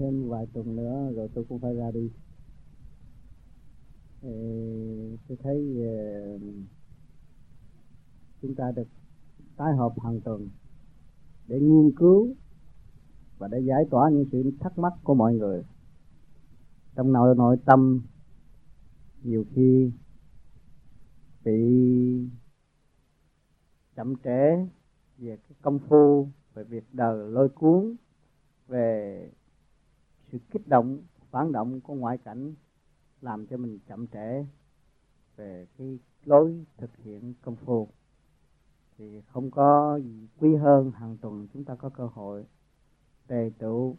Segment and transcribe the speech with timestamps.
[0.00, 2.10] thêm vài tuần nữa rồi tôi cũng phải ra đi.
[4.22, 4.30] Ê,
[5.28, 6.40] tôi thấy uh,
[8.42, 8.88] chúng ta được
[9.56, 10.48] tái họp hàng tuần
[11.48, 12.34] để nghiên cứu
[13.38, 15.62] và để giải tỏa những sự thắc mắc của mọi người.
[16.94, 18.00] Trong nội nội tâm
[19.22, 19.90] nhiều khi
[21.44, 21.60] bị
[23.96, 24.56] chậm trễ
[25.18, 27.94] về cái công phu về việc đời lôi cuốn
[28.68, 29.30] về
[30.32, 30.98] sự kích động,
[31.30, 32.54] phản động của ngoại cảnh
[33.20, 34.44] làm cho mình chậm trễ
[35.36, 37.88] về cái lối thực hiện công phu.
[38.98, 42.44] Thì không có gì quý hơn hàng tuần chúng ta có cơ hội
[43.26, 43.96] tề tựu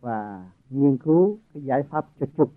[0.00, 2.48] và nghiên cứu cái giải pháp cho chung.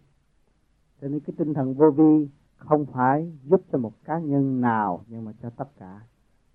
[1.01, 5.05] Cho nên cái tinh thần vô vi không phải giúp cho một cá nhân nào,
[5.07, 6.01] nhưng mà cho tất cả.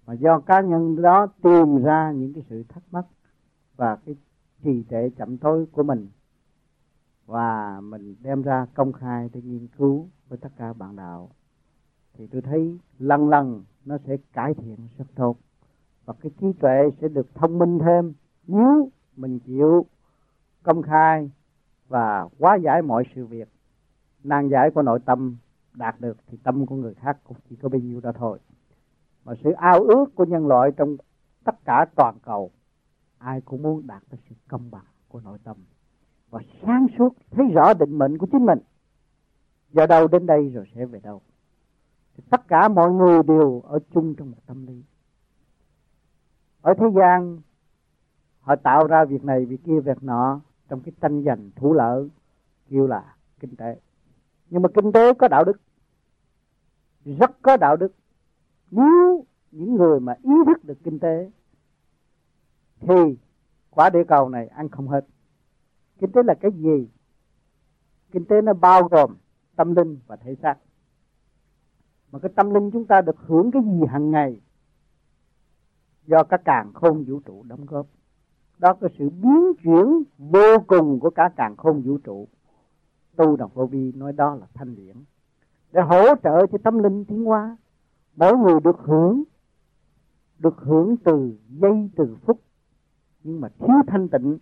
[0.07, 3.07] Mà do cá nhân đó tìm ra những cái sự thắc mắc
[3.77, 4.15] và cái
[4.63, 6.09] trì trệ chậm tối của mình
[7.31, 11.31] và mình đem ra công khai để nghiên cứu với tất cả bạn đạo.
[12.15, 15.37] Thì tôi thấy lần lần nó sẽ cải thiện rất tốt.
[16.05, 18.13] Và cái trí tuệ sẽ được thông minh thêm
[18.47, 19.87] nếu mình chịu
[20.63, 21.31] công khai
[21.89, 23.49] và hóa giải mọi sự việc.
[24.25, 25.37] Nan giải của nội tâm
[25.75, 28.39] đạt được thì tâm của người khác cũng chỉ có bấy nhiêu đó thôi.
[29.25, 30.97] Mà sự ao ước của nhân loại trong
[31.45, 32.51] tất cả toàn cầu,
[33.19, 35.57] ai cũng muốn đạt tới sự công bằng của nội tâm
[36.31, 38.59] và sáng suốt thấy rõ định mệnh của chính mình.
[39.73, 41.21] Do đâu đến đây rồi sẽ về đâu?
[42.17, 44.83] Thì tất cả mọi người đều ở chung trong một tâm lý.
[46.63, 47.41] Ở thế gian,
[48.41, 52.05] họ tạo ra việc này, việc kia, việc nọ trong cái tranh giành thủ lỡ,
[52.69, 53.81] kêu là kinh tế.
[54.51, 55.61] Nhưng mà kinh tế có đạo đức,
[57.05, 57.95] rất có đạo đức.
[58.71, 61.31] Nếu những người mà ý thức được kinh tế,
[62.81, 63.17] thì
[63.71, 65.07] quả địa cầu này ăn không hết
[66.01, 66.89] kinh tế là cái gì?
[68.11, 69.17] Kinh tế nó bao gồm
[69.57, 70.55] tâm linh và thể xác.
[72.13, 74.41] Mà cái tâm linh chúng ta được hưởng cái gì hàng ngày?
[76.07, 77.87] Do các càng khôn vũ trụ đóng góp.
[78.59, 82.29] Đó là sự biến chuyển vô cùng của cả càng khôn vũ trụ.
[83.17, 84.97] Tu đồng vô vi nói đó là thanh điển.
[85.73, 87.57] Để hỗ trợ cho tâm linh tiến hóa,
[88.17, 89.23] mỗi người được hưởng
[90.39, 92.41] được hưởng từ giây từ phút.
[93.23, 94.39] Nhưng mà thiếu thanh tịnh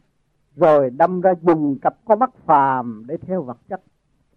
[0.56, 3.82] rồi đâm ra dùng cặp con mắt phàm để theo vật chất.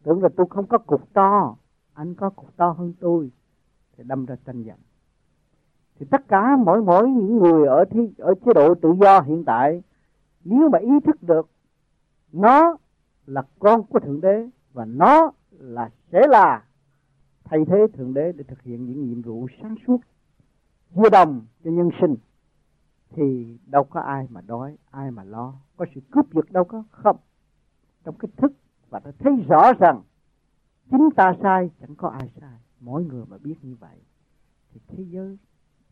[0.03, 1.55] Tưởng là tôi không có cục to.
[1.94, 3.31] Anh có cục to hơn tôi.
[3.97, 4.79] Thì đâm ra tranh giành.
[5.99, 9.44] Thì tất cả mỗi mỗi những người ở thi, ở chế độ tự do hiện
[9.45, 9.81] tại
[10.44, 11.49] nếu mà ý thức được
[12.31, 12.78] nó
[13.25, 16.63] là con của thượng đế và nó là sẽ là
[17.43, 19.97] thay thế thượng đế để thực hiện những nhiệm vụ sáng suốt
[20.93, 22.16] vừa đồng cho nhân sinh
[23.13, 25.53] thì đâu có ai mà đói, ai mà lo.
[25.77, 26.83] Có sự cướp giật đâu có?
[26.91, 27.17] Không.
[28.03, 28.53] Trong cái thức
[28.89, 30.01] và ta thấy rõ rằng
[30.91, 32.57] chính ta sai, chẳng có ai sai.
[32.79, 33.97] Mỗi người mà biết như vậy,
[34.73, 35.38] thì thế giới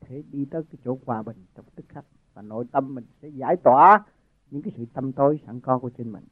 [0.01, 2.05] thể đi tới cái chỗ hòa bình trong tức khắc.
[2.33, 4.03] Và nội tâm mình sẽ giải tỏa
[4.51, 6.23] những cái sự tâm tối sẵn có của chính mình.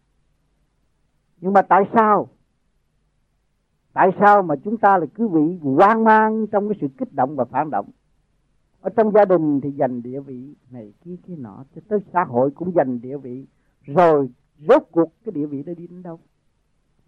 [1.42, 2.28] Nhưng mà tại sao?
[3.94, 7.36] Tại sao mà chúng ta lại cứ bị hoang mang trong cái sự kích động
[7.36, 7.90] và phản động?
[8.88, 12.24] Ở trong gia đình thì giành địa vị này kia kia nọ, cho tới xã
[12.24, 13.46] hội cũng giành địa vị.
[13.82, 14.30] Rồi
[14.68, 16.20] rốt cuộc cái địa vị đó đi đến đâu?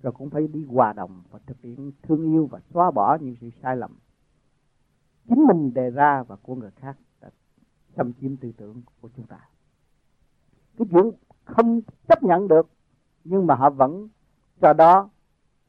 [0.02, 3.36] Rồi cũng phải đi hòa đồng và thực hiện thương yêu và xóa bỏ những
[3.42, 3.98] sự sai lầm.
[5.30, 7.30] Chính mình đề ra và của người khác đã
[7.96, 9.50] xâm chiếm tư tưởng của chúng ta.
[10.78, 11.12] Cái chuyện
[11.46, 12.70] không chấp nhận được,
[13.24, 14.08] nhưng mà họ vẫn,
[14.62, 15.10] cho đó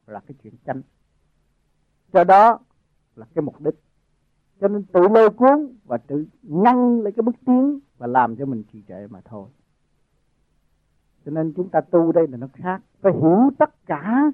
[0.07, 0.81] là cái chuyện tranh
[2.13, 2.59] cho đó
[3.15, 3.75] là cái mục đích
[4.61, 8.45] cho nên tự lôi cuốn và tự ngăn lấy cái bước tiến và làm cho
[8.45, 9.49] mình trì trệ mà thôi.
[11.25, 12.81] Cho nên chúng ta tu đây là nó khác.
[13.01, 14.31] Phải hiểu tất cả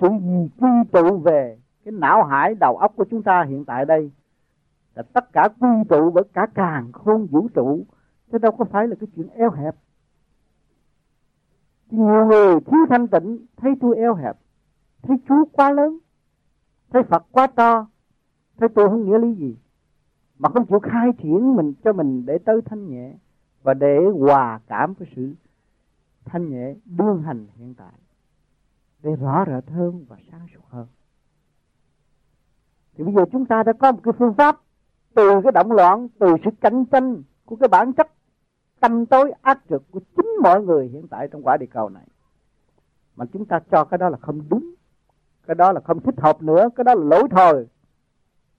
[0.00, 3.84] sự gì quy tụ về cái não hải đầu óc của chúng ta hiện tại
[3.84, 4.10] đây.
[4.94, 7.84] Là tất cả quy tụ bởi cả càng khôn vũ trụ,
[8.32, 9.74] chứ đâu có phải là cái chuyện eo hẹp.
[11.90, 14.36] Nhiều người thiếu thanh tịnh, thấy tôi eo hẹp,
[15.02, 15.98] thấy Chúa quá lớn,
[16.90, 17.86] thấy Phật quá to
[18.56, 19.56] thế tôi không nghĩa lý gì.
[20.38, 23.14] Mà không chịu khai triển mình, cho mình để tới thanh nhẹ
[23.62, 25.34] và để hòa cảm với sự
[26.24, 27.92] thanh nhẹ, đương hành hiện tại.
[29.02, 30.86] Để rõ rệt hơn và sáng suốt hơn.
[32.94, 34.60] Thì bây giờ chúng ta đã có một cái phương pháp
[35.14, 38.10] từ cái động loạn, từ sự cạnh tranh của cái bản chất
[38.80, 42.06] tâm tối ác trực của chính mọi người hiện tại trong quả địa cầu này.
[43.16, 44.74] Mà chúng ta cho cái đó là không đúng,
[45.46, 47.66] cái đó là không thích hợp nữa, cái đó là lỗi thời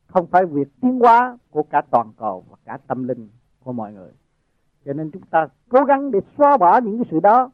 [0.07, 3.29] không phải việc tiến hóa của cả toàn cầu và cả tâm linh
[3.63, 4.11] của mọi người.
[4.85, 7.51] Cho nên chúng ta cố gắng để xóa bỏ những cái sự đó,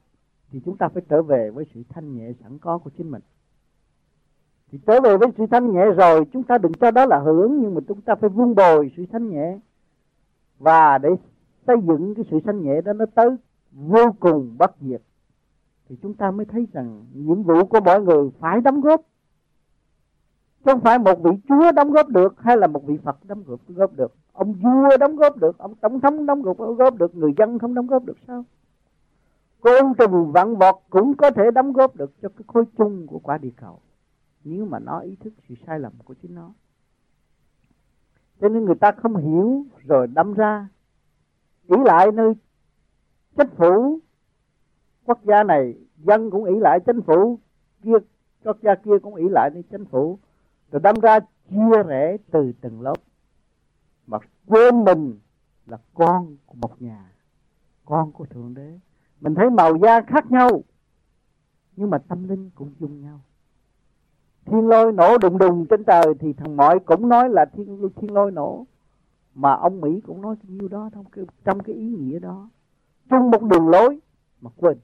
[0.52, 3.22] thì chúng ta phải trở về với sự thanh nhẹ sẵn có của chính mình.
[4.72, 7.62] Thì trở về với sự thanh nhẹ rồi, chúng ta đừng cho đó là hưởng,
[7.62, 9.60] nhưng mà chúng ta phải vun bồi sự thanh nhẹ.
[10.60, 11.10] Và để
[11.68, 13.30] xây dựng cái sự thanh nhẹ đó nó tới
[13.72, 15.02] vô cùng bất diệt,
[15.90, 19.02] thì chúng ta mới thấy rằng nhiệm vụ của mọi người phải đóng góp
[20.66, 23.44] chứ không phải một vị chúa đóng góp được hay là một vị phật đóng
[23.46, 24.16] góp, góp được.
[24.34, 27.74] Ông vua đóng góp được ông tổng thống đóng góp, góp được người dân không
[27.74, 28.46] đóng góp được sao?
[29.62, 33.20] Côn trùng vạn vật cũng có thể đóng góp được cho cái khối chung của
[33.20, 33.80] quả địa cầu.
[34.44, 36.52] Nếu mà nó ý thức sự sai lầm của chính nó.
[38.42, 40.68] Cho nên người ta không hiểu rồi đâm ra.
[41.68, 42.34] Ý lại nơi
[43.38, 44.00] chính phủ
[45.06, 47.40] quốc gia này dân cũng ý lại chính phủ
[47.84, 47.98] kia
[48.44, 50.20] quốc gia kia cũng ý lại nơi chính phủ
[50.74, 52.96] rồi đâm ra chia rẽ từ từng lớp.
[54.08, 55.20] Mà quên mình
[55.66, 57.12] là con của một nhà,
[57.86, 58.80] con của thượng đế.
[59.22, 60.64] Mình thấy màu da khác nhau,
[61.76, 63.22] nhưng mà tâm linh cũng chung nhau.
[64.46, 68.14] Thiên lôi nổ đùng đùng trên trời thì thằng mọi cũng nói là thiên thiên
[68.14, 68.66] lôi nổ.
[69.36, 72.50] Mà ông mỹ cũng nói nhiêu đó, trong cái trong cái ý nghĩa đó.
[73.10, 74.00] Chung một đường lối
[74.42, 74.78] mà quên.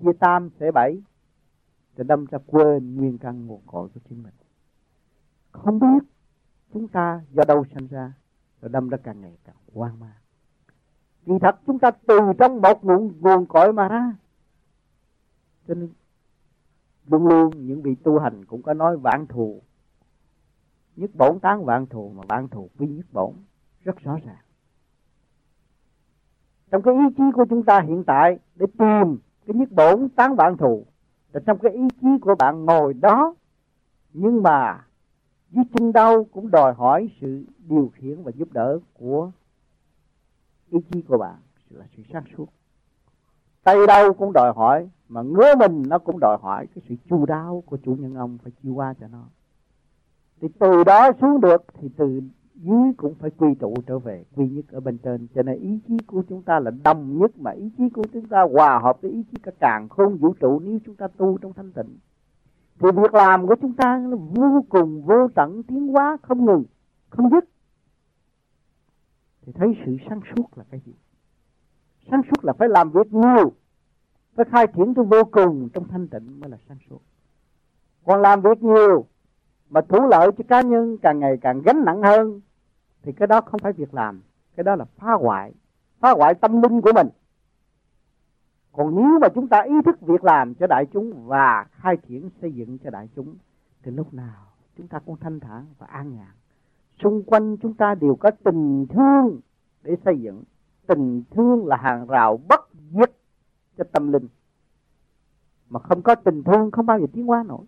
[0.00, 1.02] Chia tam sẽ bảy
[1.96, 4.34] thì đâm ra quên nguyên căn nguồn cội của chính mình.
[5.52, 6.08] Không biết
[6.72, 8.12] chúng ta do đâu sinh ra,
[8.60, 10.18] rồi đâm ra càng ngày càng hoang mang.
[11.26, 14.16] Vì thật chúng ta từ trong một nguồn nguồn cội mà ra.
[15.68, 15.88] Cho nên,
[17.06, 19.60] luôn luôn những vị tu hành cũng có nói vạn thù.
[20.96, 23.34] Nhất bổn tán vạn thù mà vạn thù quy nhất bổn,
[23.84, 24.44] rất rõ ràng.
[26.70, 30.36] Trong cái ý chí của chúng ta hiện tại để tìm cái nhất bổn tán
[30.36, 30.86] vạn thù
[31.34, 33.34] là trong cái ý chí của bạn ngồi đó.
[34.12, 34.84] Nhưng mà
[35.50, 39.30] dưới chân đâu cũng đòi hỏi sự điều khiển và giúp đỡ của
[40.70, 41.36] ý chí của bạn
[41.70, 42.46] là sự sáng suốt.
[43.62, 47.26] Tay đâu cũng đòi hỏi, mà ngứa mình nó cũng đòi hỏi cái sự chu
[47.26, 49.24] đáo của chủ nhân ông phải chịu qua cho nó.
[50.40, 52.20] Thì từ đó xuống được thì từ
[52.54, 55.26] dưới cũng phải quy tụ trở về, quy nhất ở bên trên.
[55.34, 58.28] Cho nên ý chí của chúng ta là đồng nhất mà ý chí của chúng
[58.28, 61.38] ta hòa hợp với ý chí cả càng không vũ trụ nếu chúng ta tu
[61.38, 61.98] trong thanh tịnh.
[62.78, 66.64] Thì việc làm của chúng ta là vô cùng, vô tận, tiến hóa, không ngừng,
[67.08, 67.44] không dứt.
[69.42, 70.92] Thì thấy sự sáng suốt là cái gì?
[72.10, 73.52] Sáng suốt là phải làm việc nhiều,
[74.34, 77.00] phải khai triển cho vô cùng trong thanh tịnh mới là sáng suốt.
[78.04, 79.06] Còn làm việc nhiều
[79.74, 82.40] mà thủ lợi cho cá nhân càng ngày càng gánh nặng hơn,
[83.02, 84.22] thì cái đó không phải việc làm,
[84.56, 85.52] cái đó là phá hoại
[86.00, 87.08] phá hoại tâm linh của mình.
[88.72, 92.30] Còn nếu mà chúng ta ý thức việc làm cho đại chúng và khai triển
[92.40, 93.34] xây dựng cho đại chúng,
[93.82, 96.32] thì lúc nào chúng ta cũng thanh thản và an nhàn.
[97.02, 99.40] Xung quanh chúng ta đều có tình thương
[99.82, 100.42] để xây dựng.
[100.86, 103.10] Tình thương là hàng rào bất diệt
[103.78, 104.28] cho tâm linh.
[105.70, 107.64] Mà không có tình thương, không bao giờ tiến hóa nổi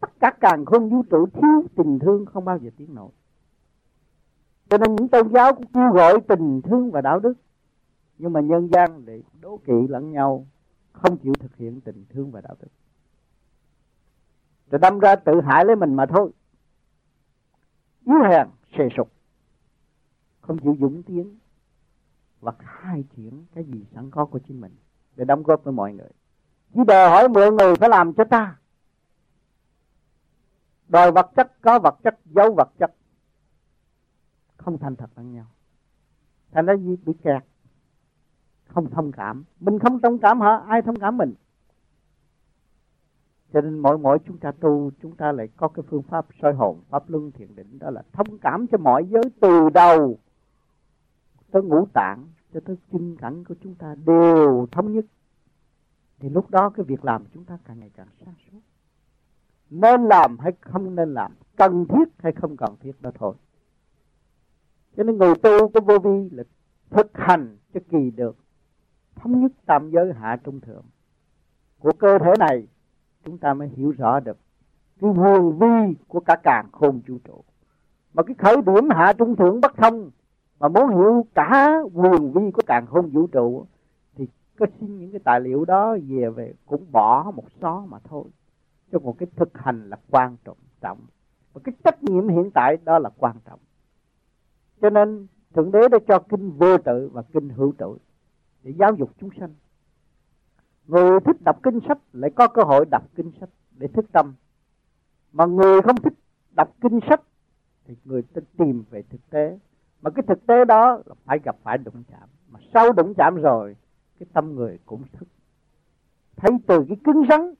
[0.00, 3.10] tất cả càng không vũ trụ thiếu tình thương không bao giờ tiến nổi.
[4.70, 7.34] Cho nên những tôn giáo cũng kêu gọi tình thương và đạo đức.
[8.18, 10.46] Nhưng mà nhân gian để đố kỵ lẫn nhau,
[10.92, 12.68] không chịu thực hiện tình thương và đạo đức.
[14.70, 16.30] Rồi đâm ra tự hại lấy mình mà thôi.
[18.06, 18.46] Yếu hèn
[18.78, 19.08] xề sụp.
[20.40, 21.38] Không chịu dũng tiến
[22.40, 24.72] và khai triển cái gì sẵn có của chính mình
[25.16, 26.10] để đóng góp với mọi người.
[26.74, 28.56] Chỉ đòi hỏi mọi người phải làm cho ta
[30.88, 32.94] đòi vật chất, có vật chất, giấu vật chất.
[34.56, 35.46] Không thành thật lẫn nhau.
[36.50, 37.42] Thành ra gì bị kẹt.
[38.66, 39.44] Không thông cảm.
[39.60, 40.62] Mình không thông cảm hả?
[40.68, 41.34] Ai thông cảm mình?
[43.52, 46.54] Cho nên mỗi mỗi chúng ta tu, chúng ta lại có cái phương pháp soi
[46.54, 47.78] hồn, pháp luân thiền định.
[47.78, 50.18] Đó là thông cảm cho mọi giới từ đầu
[51.50, 55.04] tới ngũ tạng, cho tới chân cảnh của chúng ta đều thống nhất.
[56.18, 58.58] Thì lúc đó cái việc làm chúng ta càng ngày càng sáng suốt
[59.70, 63.34] nên làm hay không nên làm, cần thiết hay không cần thiết đó thôi.
[64.96, 66.44] Cho nên người tu của vô vi là
[66.90, 68.36] thực hành cho kỳ được,
[69.14, 70.84] thống nhất tam giới hạ trung thượng.
[71.78, 72.66] Của cơ thể này,
[73.24, 74.38] chúng ta mới hiểu rõ được
[75.00, 77.44] cái nguồn vi của cả càng khôn vũ trụ.
[78.14, 80.10] Mà cái khởi điểm hạ trung thượng bất thông,
[80.58, 83.66] mà muốn hiểu cả nguồn vi của càng khôn vũ trụ,
[84.14, 87.98] thì có xin những cái tài liệu đó về về cũng bỏ một xó mà
[88.04, 88.24] thôi
[88.92, 90.98] cho một cái thực hành là quan trọng trọng.
[91.52, 93.60] Và cái trách nhiệm hiện tại đó là quan trọng.
[94.80, 97.98] Cho nên thượng đế đã cho kinh vô tự và kinh hữu tự
[98.62, 99.54] để giáo dục chúng sanh.
[100.86, 104.34] Người thích đọc kinh sách lại có cơ hội đọc kinh sách để thức tâm.
[105.32, 106.14] Mà người không thích
[106.56, 107.22] đọc kinh sách
[107.84, 109.58] thì người ta tìm về thực tế.
[110.02, 112.28] Mà cái thực tế đó là phải gặp phải đụng chạm.
[112.48, 113.76] Mà sau đụng chạm rồi,
[114.18, 115.28] cái tâm người cũng thức.
[116.36, 117.54] Thấy từ cái cứng rắn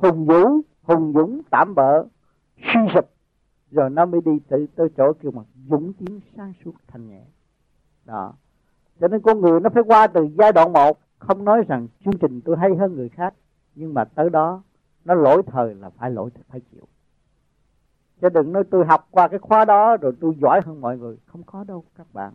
[0.00, 2.04] hùng vũ hùng dũng tạm bỡ
[2.56, 3.04] suy sụp.
[3.70, 7.22] Rồi nó mới đi tới, tới chỗ kêu mà dũng tiến sáng suốt thanh nhẹ.
[8.04, 8.32] Đó.
[9.00, 10.98] Cho nên con người nó phải qua từ giai đoạn một.
[11.18, 13.34] Không nói rằng chương trình tôi hay hơn người khác
[13.74, 14.62] nhưng mà tới đó
[15.04, 16.84] nó lỗi thời là phải lỗi phải chịu.
[18.20, 21.16] Chứ đừng nói tôi học qua cái khóa đó rồi tôi giỏi hơn mọi người.
[21.26, 22.32] Không có đâu các bạn.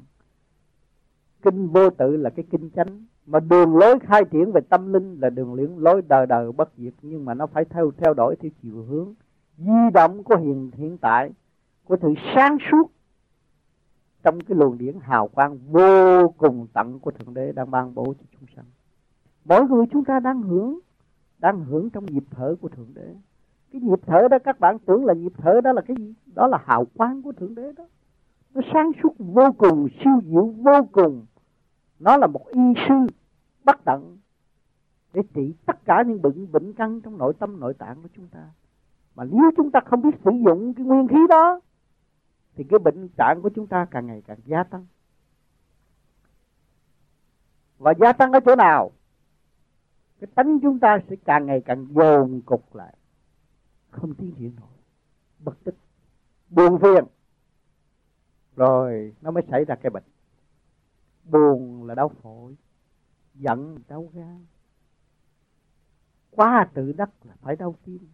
[1.42, 5.18] Kinh vô tự là cái kinh chánh mà đường lối khai triển về tâm linh
[5.22, 8.36] là đường luyện lối đời đời bất diệt, nhưng mà nó phải theo theo đổi
[8.36, 9.14] theo chiều hướng
[9.58, 11.32] di động của hiện hiện tại,
[11.84, 12.92] của sự sáng suốt
[14.24, 18.06] trong cái luồng điển hào quang vô cùng tận của thượng đế đang ban bố
[18.06, 18.66] cho chúng sanh.
[19.46, 20.80] Mỗi người chúng ta đang hưởng
[21.40, 23.16] đang hưởng trong nhịp thở của thượng đế.
[23.72, 26.14] Cái nhịp thở đó, các bạn tưởng là nhịp thở đó là cái gì?
[26.36, 27.84] Đó là hào quang của thượng đế đó.
[28.54, 31.26] Nó sáng suốt vô cùng, siêu diệu vô cùng
[32.04, 32.94] nó là một y sư
[33.64, 34.18] bất tận
[35.14, 38.28] để trị tất cả những bệnh bệnh căn trong nội tâm, nội tạng của chúng
[38.28, 38.50] ta.
[39.16, 41.60] Mà nếu chúng ta không biết sử dụng cái nguyên khí đó,
[42.56, 44.86] thì cái bệnh trạng của chúng ta càng ngày càng gia tăng.
[47.78, 48.92] Và gia tăng ở chỗ nào?
[50.20, 52.96] Cái tánh chúng ta sẽ càng ngày càng dồn cục lại.
[53.90, 54.70] Không tiến triển nổi.
[55.40, 55.76] Bất tích.
[56.50, 57.06] Buồn phiền.
[58.56, 60.04] Rồi, nó mới xảy ra cái bệnh
[61.26, 62.56] buồn là đau phổi,
[63.36, 64.46] giận đau gan.
[66.32, 68.08] Quá tự đắc là phải đau tim.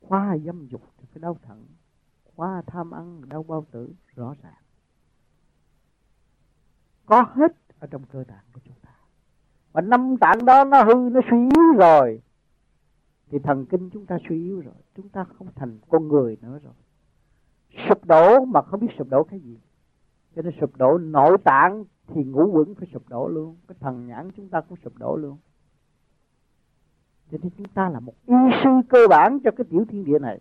[0.00, 1.66] Quá dâm dục thì phải đau thận.
[2.34, 4.62] Quá tham ăn đau bao tử, rõ ràng.
[7.06, 8.94] Có hết ở trong cơ tạng của chúng ta.
[9.72, 12.22] Và năm tạng đó nó hư, nó suy yếu rồi.
[13.30, 14.74] Thì thần kinh chúng ta suy yếu rồi.
[14.94, 16.74] Chúng ta không thành con người nữa rồi.
[17.88, 19.58] Sụp đổ mà không biết sụp đổ cái gì
[20.38, 23.56] cho nên sụp đổ, nội tạng thì ngũ quẩn phải sụp đổ luôn.
[23.68, 25.36] Cái thần nhãn chúng ta cũng sụp đổ luôn.
[27.30, 30.18] Cho nên chúng ta là một y sư cơ bản cho cái tiểu thiên địa
[30.18, 30.40] này.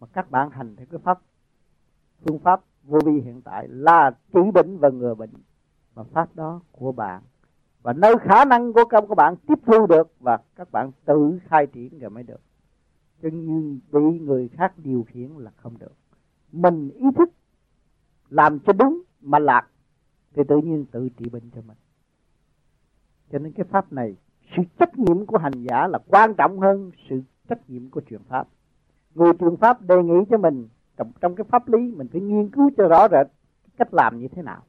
[0.00, 1.20] Mà các bạn hành theo cái pháp,
[2.24, 5.32] phương pháp vô vi hiện tại là trị bệnh và ngừa bệnh.
[5.94, 7.22] Và pháp đó của bạn.
[7.82, 11.66] Và nơi khả năng của các bạn tiếp thu được và các bạn tự khai
[11.66, 12.40] triển rồi mới được.
[13.22, 15.94] Chứ như bị người khác điều khiển là không được.
[16.52, 17.30] Mình ý thức
[18.30, 19.66] làm cho đúng mà lạc
[20.34, 21.76] thì tự nhiên tự trị bệnh cho mình.
[23.32, 24.16] Cho nên cái pháp này
[24.56, 28.20] sự trách nhiệm của hành giả là quan trọng hơn sự trách nhiệm của truyền
[28.28, 28.48] pháp.
[29.14, 32.50] Người truyền pháp đề nghị cho mình trong, trong cái pháp lý mình phải nghiên
[32.50, 33.26] cứu cho rõ rệt
[33.76, 34.62] cách làm như thế nào.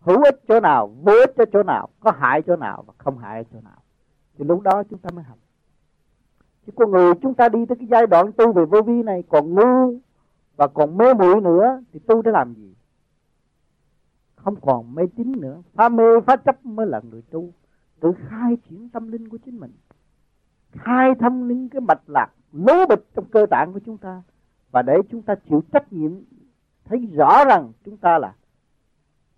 [0.00, 3.18] Hữu ích chỗ nào vô ích cho chỗ nào có hại chỗ nào và không
[3.18, 3.82] hại chỗ nào.
[4.38, 5.38] Thì lúc đó chúng ta mới học
[6.66, 9.22] chứ con người chúng ta đi tới cái giai đoạn tu về vô vi này
[9.28, 9.94] còn ngu
[10.56, 12.71] và còn mê muội nữa thì tu để làm gì?
[14.44, 15.62] Không còn mê tín nữa.
[15.74, 17.52] Phá mê phá chấp mới là người tu.
[18.00, 19.72] Tự khai triển tâm linh của chính mình.
[20.72, 24.22] Khai thâm linh cái mạch lạc lố bịch trong cơ tạng của chúng ta.
[24.70, 26.12] Và để chúng ta chịu trách nhiệm,
[26.84, 28.34] thấy rõ rằng chúng ta là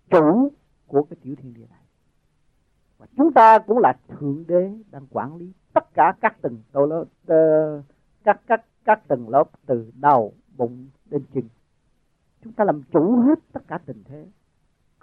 [0.09, 0.51] chủ
[0.87, 1.79] của cái tiểu thiên địa này.
[2.97, 6.85] Và chúng ta cũng là thượng đế đang quản lý tất cả các tầng tô
[6.85, 7.81] lớp ờ,
[8.23, 11.43] các các các tầng lớp từ đầu, bụng đến chân.
[12.43, 14.25] Chúng ta làm chủ hết tất cả tình thế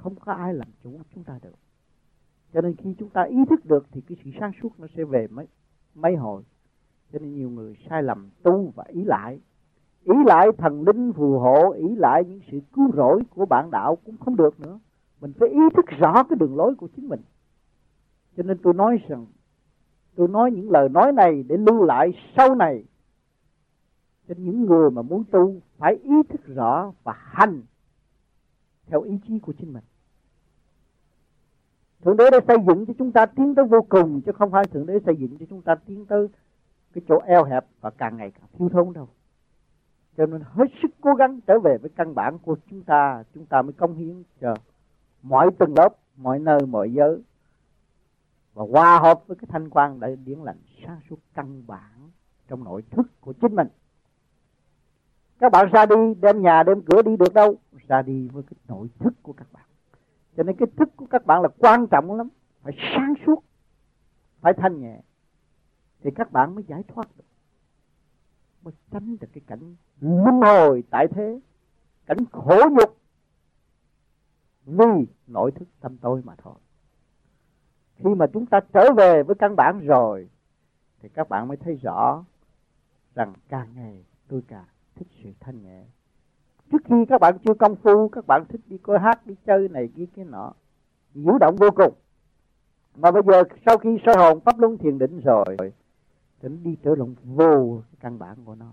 [0.03, 1.55] không có ai làm chủ chúng ta được.
[2.53, 5.05] Cho nên khi chúng ta ý thức được thì cái sự sáng suốt nó sẽ
[5.05, 5.47] về mấy
[5.95, 6.43] mấy hồi.
[7.13, 9.41] Cho nên nhiều người sai lầm, tu và ý lại.
[10.05, 13.97] Ý lại thần linh, phù hộ, ý lại những sự cứu rỗi của bạn đạo
[14.05, 14.79] cũng không được nữa.
[15.21, 17.21] Mình phải ý thức rõ cái đường lối của chính mình.
[18.37, 19.27] Cho nên tôi nói rằng,
[20.15, 22.85] tôi nói những lời nói này để lưu lại sau này.
[24.29, 27.63] Cho những người mà muốn tu phải ý thức rõ và hành
[28.87, 29.85] theo ý chí của chính mình
[32.03, 34.65] thượng đế đã xây dựng cho chúng ta tiến tới vô cùng, chứ không phải
[34.65, 36.29] thượng đế xây dựng cho chúng ta tiến tới
[36.93, 39.09] cái chỗ eo hẹp và càng ngày càng thiếu thốn đâu.
[40.17, 43.47] Cho nên hết sức cố gắng trở về với căn bản của chúng ta chúng
[43.47, 44.55] ta mới công hiến cho
[45.23, 47.23] mọi tầng lớp, mọi nơi, mọi giới.
[48.55, 52.11] Và hòa hợp với cái thanh quan để điển lành sáng suốt căn bản
[52.49, 53.69] trong nội thức của chính mình.
[55.39, 57.55] Các bạn ra đi, đem nhà, đem cửa đi được đâu?
[57.89, 59.63] Ra đi với cái nội thức của các bạn
[60.37, 62.29] cho nên cái thức của các bạn là quan trọng lắm.
[62.63, 63.45] Phải sáng suốt,
[64.41, 65.01] phải thanh nhẹ.
[66.03, 67.25] Thì các bạn mới giải thoát được.
[68.63, 71.41] Mới tránh được cái cảnh luân hồi tại thế,
[72.07, 72.99] cảnh khổ nhục
[74.67, 76.55] vì nội thức tâm tôi mà thôi.
[77.97, 80.29] Khi mà chúng ta trở về với căn bản rồi,
[81.01, 82.25] thì các bạn mới thấy rõ
[83.15, 85.85] rằng càng ngày tôi càng thích sự thanh nhẹ
[86.73, 89.69] trước khi các bạn chưa công phu, các bạn thích đi coi hát, đi chơi
[89.69, 90.53] này kia, cái nọ.
[91.15, 91.95] Vũ động vô cùng.
[92.97, 95.57] Mà bây giờ sau khi soi hồn, pháp luân thiền định rồi
[96.41, 98.73] thì nó đi trở lộn vô căn bản của nó.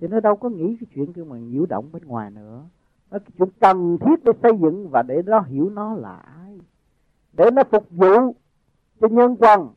[0.00, 2.62] Thì nó đâu có nghĩ cái chuyện cái mà nhiễu động bên ngoài nữa.
[3.10, 6.60] Nó cái chuyện cần thiết để xây dựng và để nó hiểu nó là ai.
[7.32, 8.34] Để nó phục vụ
[9.00, 9.68] cho nhân quần,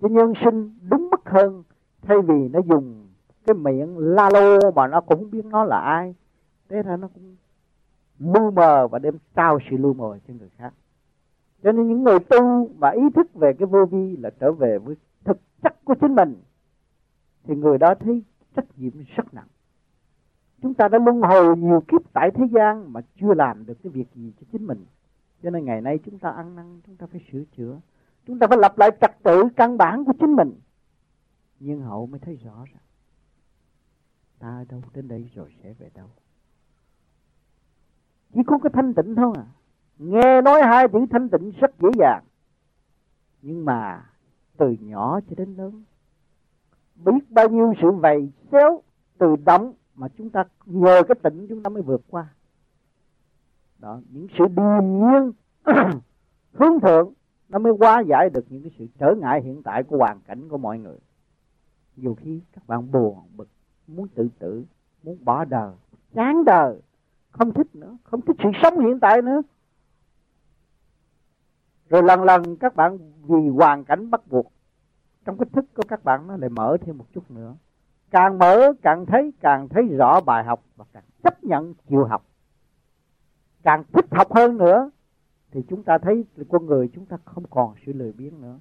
[0.00, 1.62] cho nhân sinh đúng mức hơn.
[2.02, 3.08] Thay vì nó dùng
[3.46, 6.14] cái miệng la lô mà nó cũng biết nó là ai
[6.72, 7.36] thế ra nó cũng
[8.18, 10.74] mưu mờ và đem trao sự lưu mờ cho người khác.
[11.62, 14.78] Cho nên những người tu mà ý thức về cái vô vi là trở về
[14.78, 16.34] với thực chất của chính mình,
[17.44, 18.22] thì người đó thấy
[18.56, 19.48] trách nhiệm rất nặng.
[20.62, 23.92] Chúng ta đã luân hồi nhiều kiếp tại thế gian mà chưa làm được cái
[23.92, 24.84] việc gì cho chính mình.
[25.42, 27.80] Cho nên ngày nay chúng ta ăn năn, chúng ta phải sửa chữa.
[28.26, 30.52] Chúng ta phải lập lại trật tự căn bản của chính mình.
[31.60, 32.82] Nhưng hậu mới thấy rõ ràng
[34.42, 36.08] ta ở đâu đến đây rồi sẽ về đâu
[38.34, 39.46] chỉ có cái thanh tịnh thôi à.
[39.98, 42.22] Nghe nói hai chữ thanh tịnh rất dễ dàng.
[43.42, 44.04] Nhưng mà
[44.56, 45.82] từ nhỏ cho đến lớn,
[46.96, 48.82] biết bao nhiêu sự vầy xéo
[49.18, 52.26] từ động mà chúng ta nhờ cái tịnh chúng ta mới vượt qua.
[53.78, 55.32] Đó, những sự điềm nhiên,
[56.52, 57.12] hướng thượng,
[57.48, 60.48] nó mới hóa giải được những cái sự trở ngại hiện tại của hoàn cảnh
[60.48, 60.98] của mọi người.
[61.96, 63.48] Nhiều khi các bạn buồn bực,
[63.86, 64.64] muốn tự tử,
[65.02, 65.72] muốn bỏ đời,
[66.14, 66.80] chán đời
[67.32, 69.42] không thích nữa, không thích sự sống hiện tại nữa.
[71.88, 74.52] Rồi lần lần các bạn vì hoàn cảnh bắt buộc,
[75.24, 77.54] trong cái thức của các bạn nó lại mở thêm một chút nữa.
[78.10, 82.24] Càng mở, càng thấy càng thấy rõ bài học và càng chấp nhận chịu học.
[83.62, 84.90] Càng thích học hơn nữa,
[85.50, 88.58] thì chúng ta thấy con người chúng ta không còn sự lười biếng nữa.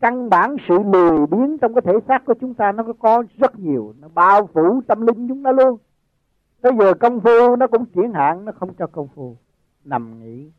[0.00, 3.58] Căn bản sự lười biếng trong cái thể xác của chúng ta nó có rất
[3.58, 5.78] nhiều, nó bao phủ tâm linh chúng ta luôn
[6.62, 9.36] nó vừa công phu, nó cũng chuyển hạn nó không cho công phu.
[9.84, 10.50] Nằm nghỉ.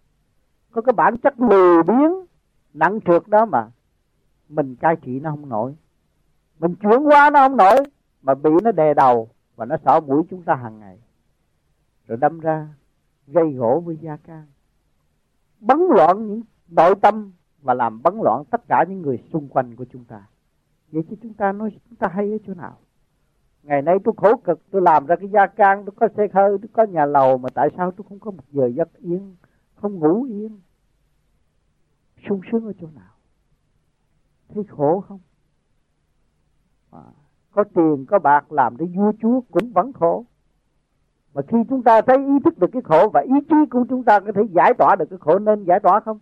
[0.72, 2.12] Có cái bản chất lười biếng,
[2.74, 3.68] nặng trượt đó mà.
[4.50, 5.76] Mình cai trị nó không nổi.
[6.60, 7.78] Mình chuyển qua nó không nổi,
[8.22, 11.00] mà bị nó đè đầu, và nó xỏ mũi chúng ta hàng ngày.
[12.08, 12.68] Rồi đâm ra,
[13.28, 14.46] gây gỗ với gia can
[15.60, 19.76] bấn loạn những nội tâm, và làm bấn loạn tất cả những người xung quanh
[19.76, 20.28] của chúng ta.
[20.92, 22.78] Vậy chứ chúng ta nói, chúng ta hay ở chỗ nào?
[23.64, 26.58] Ngày nay tôi khổ cực tôi làm ra cái gia can tôi có xe hơi
[26.62, 29.36] tôi có nhà lầu mà tại sao tôi không có một giờ giấc yên
[29.76, 30.60] không ngủ yên
[32.30, 33.14] sung sướng ở chỗ nào?
[34.54, 35.20] Thấy khổ không?
[36.92, 37.04] À,
[37.52, 40.26] có tiền có bạc làm để vua chúa cũng vẫn khổ.
[41.34, 44.04] Mà khi chúng ta thấy ý thức được cái khổ và ý chí của chúng
[44.04, 46.20] ta có thể giải tỏa được cái khổ nên giải tỏa không?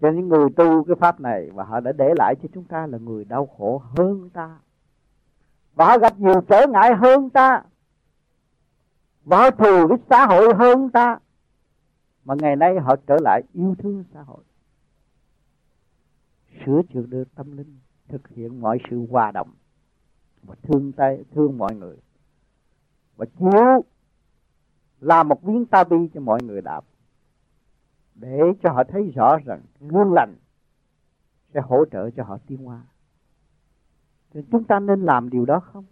[0.00, 2.86] Cho những người tu cái pháp này và họ đã để lại cho chúng ta
[2.86, 4.58] là người đau khổ hơn ta
[5.74, 7.62] và họ gặp nhiều trở ngại hơn ta.
[9.24, 11.18] Và họ thù với xã hội hơn ta.
[12.24, 14.44] Mà ngày nay họ trở lại yêu thương xã hội.
[16.66, 19.50] Sửa chữa được tâm linh, thực hiện mọi sự hòa đồng,
[20.42, 21.96] và thương tay thương mọi người.
[23.16, 23.84] Và chiếu
[25.00, 26.84] làm một viên ta bi cho mọi người đạp
[28.14, 30.34] để cho họ thấy rõ rằng gương lành
[31.54, 32.82] sẽ hỗ trợ cho họ tiến hóa
[34.34, 35.84] thì chúng ta nên làm điều đó không?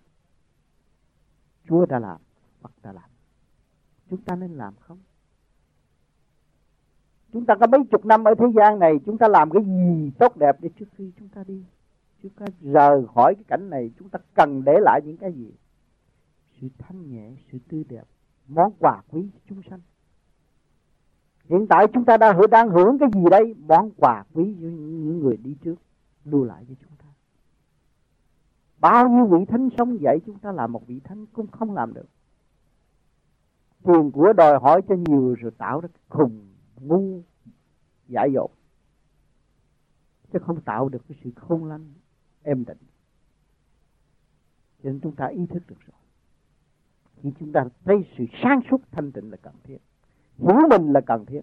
[1.69, 2.21] Chúa đã làm
[2.61, 3.11] Phật đã làm.
[4.11, 4.99] Chúng ta nên làm không?
[7.33, 10.13] Chúng ta có mấy chục năm ở thế gian này chúng ta làm cái gì
[10.19, 11.65] tốt đẹp để trước khi chúng ta đi
[12.23, 15.53] chúng ta rời khỏi cái cảnh này chúng ta cần để lại những cái gì?
[16.61, 18.05] Sự thanh nhẹ sự tươi đẹp
[18.49, 19.81] món quà quý chúng sanh.
[21.45, 23.55] Hiện tại chúng ta đang hưởng đang hưởng cái gì đây?
[23.67, 25.75] Món quà quý những người đi trước
[26.25, 27.02] lưu lại cho chúng ta
[28.83, 31.95] bao nhiêu vị thánh sống dậy chúng ta làm một vị thánh cũng không làm
[31.95, 32.07] được.
[33.85, 36.49] Tiền của đòi hỏi cho nhiều rồi tạo ra khùng
[36.81, 37.23] ngu,
[38.09, 38.51] giả dột.
[40.33, 41.92] Chứ không tạo được cái sự khôn lanh,
[42.42, 42.79] êm định
[44.83, 45.97] cho nên chúng ta ý thức được rồi.
[47.23, 49.79] Khi chúng ta thấy sự sáng suốt thanh tịnh là cần thiết
[50.38, 51.40] hiểu mình là cần thiết,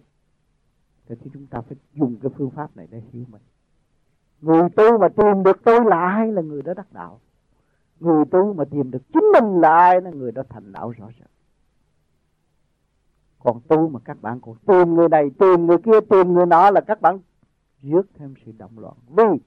[1.06, 3.42] thì chúng ta phải dùng cái phương pháp này để hiểu mình.
[4.40, 7.20] Người tu mà tìm được tôi là ai là người đó đắc đạo?
[8.00, 11.06] Người tu mà tìm được chính mình là ai là người đó thành đạo rõ
[11.18, 11.28] ràng.
[13.38, 16.70] Còn tu mà các bạn còn tìm người này, tìm người kia, tìm người nọ
[16.70, 17.18] là các bạn
[17.82, 18.94] rước thêm sự động loạn.
[19.06, 19.40] Vì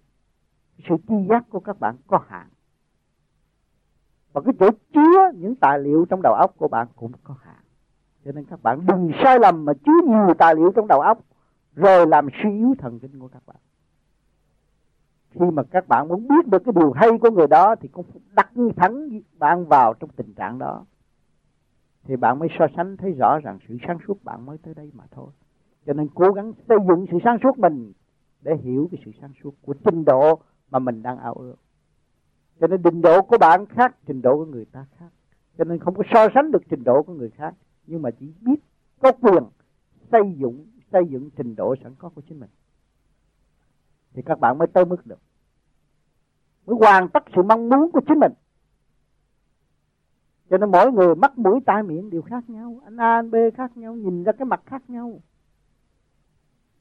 [0.89, 2.47] sự chi giác của các bạn có hạn.
[4.33, 7.63] Và cái chỗ chứa những tài liệu trong đầu óc của bạn cũng có hạn.
[8.25, 11.19] Cho nên các bạn đừng sai lầm mà chứa nhiều tài liệu trong đầu óc,
[11.75, 13.55] rồi làm suy yếu thần kinh của các bạn
[15.33, 18.05] khi mà các bạn muốn biết được cái điều hay của người đó thì cũng
[18.35, 20.85] đặt thẳng bạn vào trong tình trạng đó.
[22.03, 24.91] Thì bạn mới so sánh thấy rõ rằng sự sáng suốt bạn mới tới đây
[24.93, 25.27] mà thôi.
[25.85, 27.93] Cho nên cố gắng xây dựng sự sáng suốt mình
[28.41, 30.39] để hiểu cái sự sáng suốt của trình độ
[30.71, 31.55] mà mình đang ao ước.
[32.59, 35.09] Cho nên trình độ của bạn khác trình độ của người ta khác.
[35.57, 37.53] Cho nên không có so sánh được trình độ của người khác,
[37.87, 38.55] nhưng mà chỉ biết
[38.99, 39.43] có quyền
[40.11, 42.49] xây dựng xây dựng trình độ sẵn có của chính mình
[44.13, 45.19] thì các bạn mới tới mức được.
[46.65, 48.33] Mới hoàn tất sự mong muốn của chính mình.
[50.49, 52.79] Cho nên mỗi người mắt, mũi, tai, miệng đều khác nhau.
[52.83, 53.95] Anh A, anh B khác nhau.
[53.95, 55.19] Nhìn ra cái mặt khác nhau.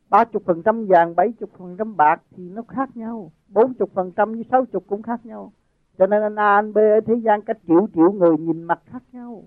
[0.08, 3.32] Ba chục phần trăm vàng, bảy chục phần trăm bạc thì nó khác nhau.
[3.48, 5.52] Bốn chục phần trăm với sáu chục cũng khác nhau.
[5.98, 8.82] Cho nên anh A, anh B ở thế gian cách triệu triệu người nhìn mặt
[8.86, 9.44] khác nhau.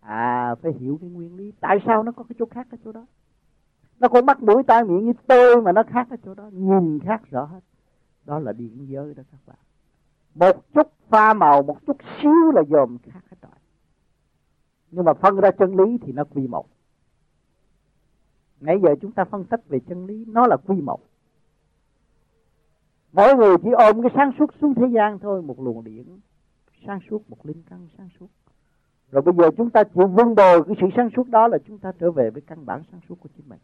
[0.00, 1.52] À phải hiểu cái nguyên lý.
[1.60, 3.06] Tại sao nó có cái chỗ khác ở chỗ đó?
[4.02, 6.50] Nó có mắt mũi tai miệng như tôi mà nó khác ở chỗ đó.
[6.52, 7.60] Nhìn khác rõ hết.
[8.24, 9.56] Đó là điện giới đó các bạn.
[10.34, 13.52] Một chút pha màu, một chút xíu là dòm khác hết rồi.
[14.90, 16.66] Nhưng mà phân ra chân lý thì nó quy một.
[18.60, 21.00] Nãy giờ chúng ta phân tích về chân lý, nó là quy một.
[23.12, 26.04] Mỗi người chỉ ôm cái sáng suốt xuống thế gian thôi, một luồng điển
[26.86, 28.28] sáng suốt, một linh căn sáng suốt.
[29.10, 31.78] Rồi bây giờ chúng ta chịu vun bồi cái sự sáng suốt đó là chúng
[31.78, 33.58] ta trở về với căn bản sáng suốt của chính mình.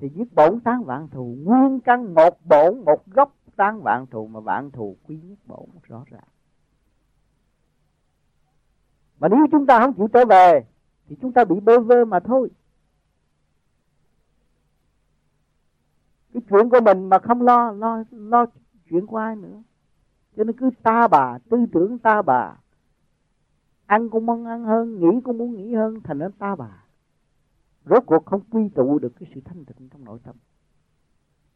[0.00, 4.26] Thì giết bổn tán vạn thù, nguyên căn một bổn, một gốc tán vạn thù
[4.26, 6.28] mà vạn thù quy nhất bổn rõ ràng.
[9.18, 10.64] Mà nếu chúng ta không chịu trở về,
[11.08, 12.50] thì chúng ta bị bơ vơ mà thôi.
[16.32, 18.46] Cái chuyện của mình mà không lo lo lo
[18.90, 19.62] chuyện của ai nữa.
[20.36, 22.56] Cho nên cứ ta bà, tư tưởng ta bà.
[23.86, 26.84] Ăn cũng muốn ăn hơn, nghĩ cũng muốn nghĩ hơn, thành nên ta bà
[27.84, 30.36] rốt cuộc không quy tụ được cái sự thanh tịnh trong nội tâm.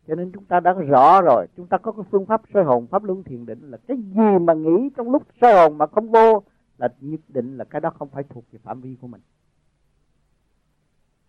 [0.06, 2.86] Cho nên chúng ta đã rõ rồi, chúng ta có cái phương pháp soi hồn,
[2.86, 6.10] pháp luân thiền định là cái gì mà nghĩ trong lúc soi hồn mà không
[6.10, 6.42] vô
[6.78, 9.20] là nhất định là cái đó không phải thuộc về phạm vi của mình.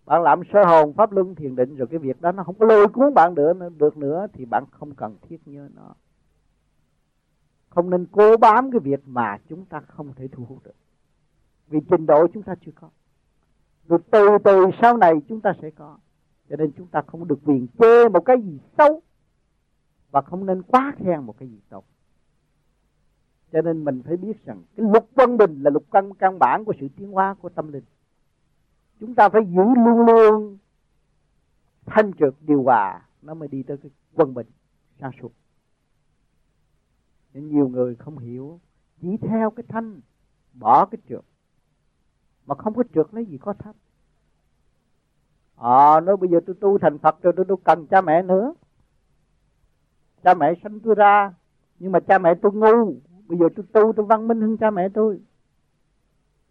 [0.06, 2.66] Bạn làm sơ hồn, pháp luân thiền định rồi cái việc đó nó không có
[2.66, 5.96] lôi cuốn bạn nữa, được nữa thì bạn không cần thiết nhớ nó.
[7.70, 10.76] Không nên cố bám cái việc mà chúng ta không thể thu hút được.
[11.68, 12.90] Vì trình độ chúng ta chưa có
[13.88, 15.98] rồi từ từ sau này chúng ta sẽ có.
[16.50, 19.02] Cho nên chúng ta không được quyền chê một cái gì xấu
[20.12, 21.84] và không nên quá khen một cái gì tốt.
[23.52, 26.66] Cho nên mình phải biết rằng cái lục quân bình là lục căn căn bản
[26.66, 27.84] của sự tiến hóa của tâm linh.
[29.00, 30.58] Chúng ta phải giữ luôn luôn
[31.86, 34.48] thanh trực điều hòa nó mới đi tới cái quân bình
[35.00, 35.32] sáng suốt
[37.36, 38.60] nên nhiều người không hiểu,
[39.02, 40.02] chỉ theo cái thanh,
[40.54, 41.26] bỏ cái trượt
[42.46, 43.76] mà không có trượt lấy gì có thanh
[45.56, 48.22] à, ờ, nói bây giờ tôi tu thành phật rồi tôi đâu cần cha mẹ
[48.22, 48.54] nữa.
[50.24, 51.34] Cha mẹ sinh tôi ra
[51.80, 52.96] nhưng mà cha mẹ tôi ngu.
[53.28, 55.20] Bây giờ tôi tu tôi văn minh hơn cha mẹ tôi.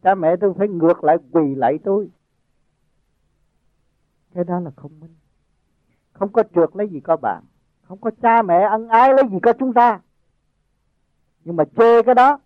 [0.03, 2.11] Cha mẹ tôi phải ngược lại quỳ lại tôi.
[4.35, 5.15] Cái đó là không minh.
[6.13, 7.45] Không có trượt lấy gì có bạn.
[7.83, 10.01] Không có cha mẹ ân ái lấy gì có chúng ta.
[11.45, 12.39] Nhưng mà chê cái đó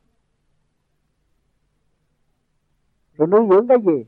[3.18, 4.04] rồi nuôi dưỡng cái gì?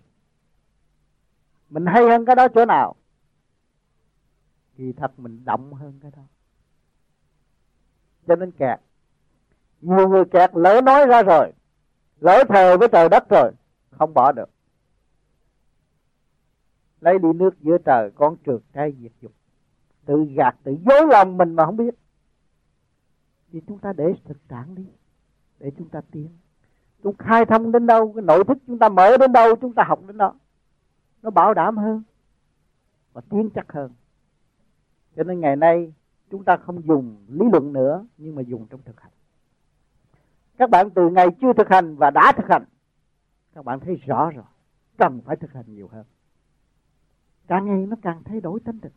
[1.71, 2.97] Mình hay hơn cái đó chỗ nào?
[4.77, 6.23] Thì thật mình động hơn cái đó.
[8.27, 8.81] Cho nên kẹt.
[9.81, 11.53] Nhiều người kẹt lỡ nói ra rồi,
[12.21, 13.53] lỡ thờ với trời đất rồi,
[13.91, 14.51] không bỏ được.
[17.01, 19.33] Lấy đi nước giữa trời, con trượt trái diệt dục.
[20.05, 21.95] Tự gạt, tự dối lòng mình mà không biết.
[23.53, 24.87] Thì chúng ta để thực trạng đi,
[25.59, 26.29] để chúng ta tiến
[27.03, 29.85] chúng khai thông đến đâu, cái nội thức chúng ta mở đến đâu, chúng ta
[29.85, 30.35] học đến đó.
[31.23, 32.03] Nó bảo đảm hơn
[33.13, 33.93] và tiến chắc hơn.
[35.17, 35.93] Cho nên ngày nay,
[36.31, 39.13] chúng ta không dùng lý luận nữa, nhưng mà dùng trong thực hành.
[40.59, 42.65] Các bạn từ ngày chưa thực hành và đã thực hành,
[43.55, 44.45] các bạn thấy rõ rồi,
[44.97, 46.05] cần phải thực hành nhiều hơn.
[47.47, 48.93] Càng ngày nó càng thay đổi tính tình.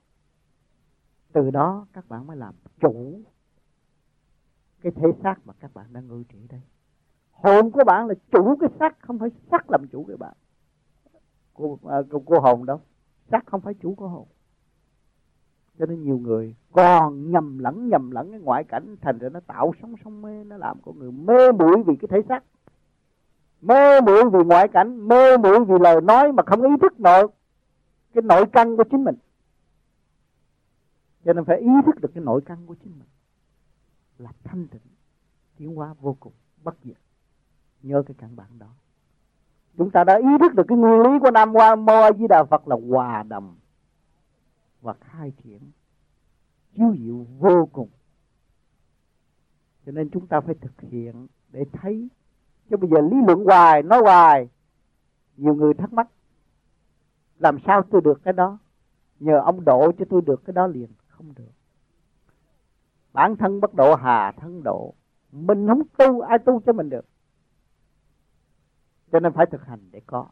[1.32, 3.22] Từ đó các bạn mới làm chủ
[4.82, 6.62] cái thể xác mà các bạn đang ngự trị đây
[7.34, 10.34] hồn của bạn là chủ cái xác không phải xác làm chủ cái bạn.
[11.54, 12.82] Cô, à, cô, cô hồn đâu?
[13.32, 14.28] Xác không phải chủ của hồn.
[15.80, 19.40] Cho nên nhiều người còn nhầm lẫn nhầm lẫn cái ngoại cảnh thành ra nó
[19.40, 22.44] tạo sống sống mê nó làm con người mê muội vì cái thể xác.
[23.62, 27.28] Mê muội vì ngoại cảnh mê muội vì lời nói mà không ý thức nội
[28.14, 29.16] cái nội căn của chính mình.
[31.26, 33.08] Cho nên phải ý thức được cái nội căn của chính mình.
[34.18, 34.82] Là thanh tịnh
[35.58, 36.98] tiến hóa vô cùng bất diệt
[37.84, 38.68] nhớ cái căn bản đó.
[39.78, 42.28] Chúng ta đã ý thức được cái nguyên lý của nam hoa mô a di
[42.28, 43.56] đà phật là hòa đồng
[44.82, 45.60] và khai triển,
[46.76, 47.90] chiếu diệu vô cùng.
[49.86, 52.10] Cho nên chúng ta phải thực hiện để thấy.
[52.70, 54.50] Chứ bây giờ lý luận hoài, nói hoài,
[55.38, 56.08] nhiều người thắc mắc,
[57.40, 58.58] làm sao tôi được cái đó?
[59.20, 61.52] Nhờ ông độ cho tôi được cái đó liền, không được.
[63.14, 64.94] Bản thân bất độ, hà thân độ,
[65.32, 67.06] mình không tu, ai tu cho mình được
[69.14, 70.26] cho nên phải thực hành để có.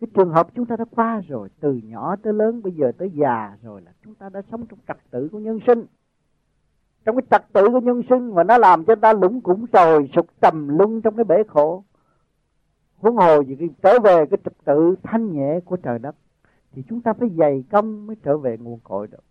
[0.00, 3.10] Cái trường hợp chúng ta đã qua rồi, từ nhỏ tới lớn, bây giờ tới
[3.10, 5.86] già rồi là chúng ta đã sống trong trật tự của nhân sinh.
[7.04, 10.10] Trong cái trật tự của nhân sinh mà nó làm cho ta lũng củng rồi
[10.16, 11.84] sụt trầm luân trong cái bể khổ.
[12.96, 16.16] Huống hồ gì trở về cái trật tự thanh nhẹ của trời đất,
[16.72, 19.24] thì chúng ta phải dày công mới trở về nguồn cội được.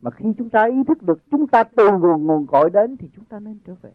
[0.00, 3.10] Mà khi chúng ta ý thức được chúng ta từ nguồn nguồn cội đến, thì
[3.16, 3.90] chúng ta nên trở về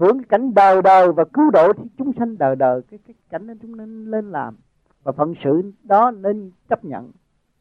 [0.00, 3.14] hưởng cái cảnh đời đời và cứu độ thì chúng sanh đời đời cái cái
[3.28, 4.56] cảnh đó chúng nên lên làm.
[5.02, 7.12] Và phận sự đó nên chấp nhận.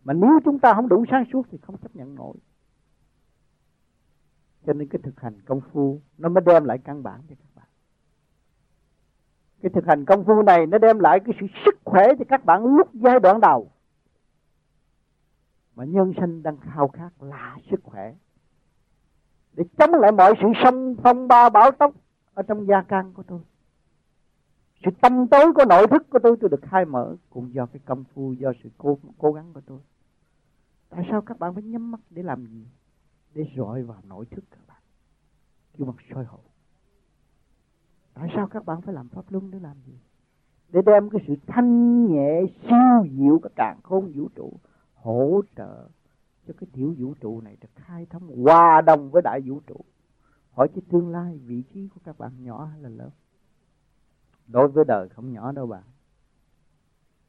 [0.04, 2.36] Mà nếu chúng ta không đủ sáng suốt thì không chấp nhận nổi.
[4.66, 7.50] Cho nên cái thực hành công phu, nó mới đem lại căn bản cho các
[7.56, 7.66] bạn.
[9.62, 12.46] Cái thực hành công phu này nó đem lại cái sự sức khỏe cho các
[12.46, 13.72] bạn lúc giai đoạn đầu.
[15.76, 18.14] Mà nhân sinh đang khao khát là sức khỏe.
[19.54, 21.94] Để chống lại mọi sự xâm phong, ba bão tốc
[22.40, 23.40] ở trong gia can của tôi.
[24.84, 27.80] Sự tâm tối của nội thức của tôi tôi được khai mở cũng do cái
[27.86, 29.80] công phu, do sự cố cố gắng của tôi.
[30.90, 32.68] Tại sao các bạn phải nhắm mắt để làm gì?
[33.34, 34.82] Để rọi vào nội thức các bạn.
[35.78, 36.44] Kêu bằng soi hậu.
[38.14, 40.00] Tại sao các bạn phải làm pháp luân để làm gì?
[40.70, 44.54] Để đem cái sự thanh nhẹ, siêu diệu các càng khôn vũ trụ
[44.94, 45.88] hỗ trợ
[46.48, 49.82] cho cái tiểu vũ trụ này được khai thông, hòa đồng với đại vũ trụ
[50.60, 53.10] hỏi chứ tương lai, vị trí của các bạn nhỏ hay là lớn?
[54.48, 55.84] Đối với đời không nhỏ đâu bạn.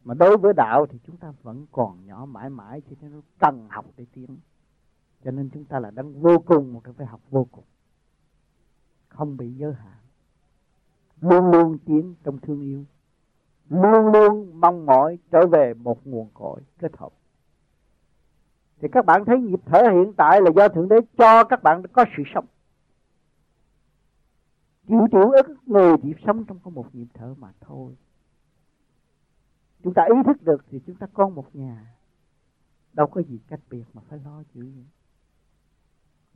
[0.05, 3.67] Mà đối với đạo thì chúng ta vẫn còn nhỏ mãi mãi, cho nên cần
[3.71, 4.39] học để tiến.
[5.25, 7.65] Cho nên chúng ta là đang vô cùng một cái phải học vô cùng.
[9.09, 9.99] Không bị giới hạn.
[11.21, 12.85] Luôn luôn tiến trong thương yêu.
[13.69, 17.13] Luôn luôn mong mỏi trở về một nguồn cội kết hợp.
[18.81, 21.83] Thì các bạn thấy nhịp thở hiện tại là do thượng đế cho các bạn
[21.93, 22.47] có sự sống
[24.91, 27.97] triệu triệu ức người chỉ sống trong có một nhịp thở mà thôi.
[29.83, 31.95] Chúng ta ý thức được thì chúng ta có một nhà.
[32.93, 34.85] Đâu có gì cách biệt mà phải lo chữ gì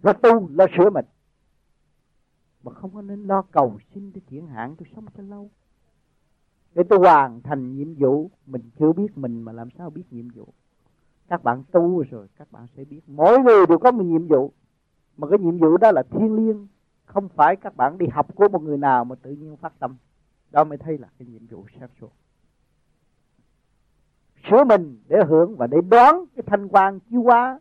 [0.05, 1.05] lo tu, lo sửa mình.
[2.63, 5.51] Mà không có nên lo cầu xin để chuyển hạn tôi sống cho lâu.
[6.75, 10.29] Để tôi hoàn thành nhiệm vụ, mình chưa biết mình mà làm sao biết nhiệm
[10.29, 10.49] vụ.
[11.29, 13.01] Các bạn tu rồi, các bạn sẽ biết.
[13.07, 14.53] Mỗi người đều có một nhiệm vụ.
[15.17, 16.67] Mà cái nhiệm vụ đó là thiên liêng
[17.05, 19.97] không phải các bạn đi học của một người nào mà tự nhiên phát tâm.
[20.51, 22.11] Đó mới thấy là cái nhiệm vụ sáng suốt.
[24.51, 27.61] Sửa mình để hưởng và để đoán cái thanh quan chiếu hóa